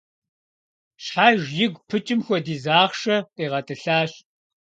Щхьэж 1.03 1.41
игу 1.63 1.83
пыкӏым 1.87 2.19
хуэдиз 2.25 2.63
ахъшэ 2.81 3.17
къигъэтӏылъащ. 3.35 4.11